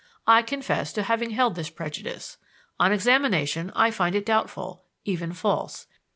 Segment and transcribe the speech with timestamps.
[0.25, 2.37] I confess to having held this prejudice.
[2.79, 5.85] On examination, I find it doubtful, even false.